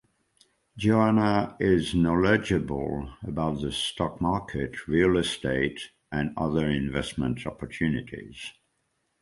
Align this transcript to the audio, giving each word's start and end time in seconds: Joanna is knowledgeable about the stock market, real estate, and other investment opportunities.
Joanna 0.77 1.55
is 1.59 1.93
knowledgeable 1.93 3.13
about 3.21 3.61
the 3.61 3.71
stock 3.71 4.19
market, 4.19 4.87
real 4.87 5.15
estate, 5.15 5.91
and 6.11 6.33
other 6.35 6.65
investment 6.67 7.45
opportunities. 7.45 8.53